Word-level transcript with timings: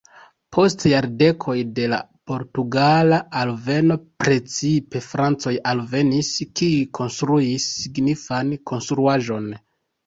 Post 0.55 0.85
jardekoj 0.91 1.53
de 1.79 1.85
la 1.91 1.99
portugala 2.31 3.21
alveno 3.43 3.99
precipe 4.25 5.05
francoj 5.11 5.55
alvenis, 5.75 6.33
kiuj 6.51 6.83
konstruis 7.03 7.71
signifan 7.79 8.53
konstruaĵon. 8.73 9.53